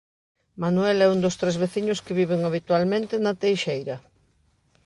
[0.63, 3.95] Manuel é un dos tres veciños que viven habitualmente na Teixeira.